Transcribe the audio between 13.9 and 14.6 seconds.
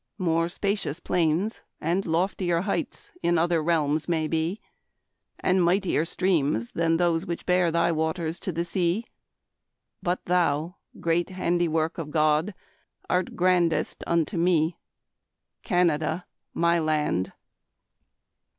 unto